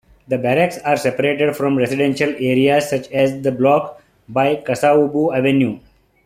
[0.27, 5.77] The barracks are separated from residential areas such as the "Block" by Kasavubu Avenue.